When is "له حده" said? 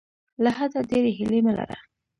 0.43-0.79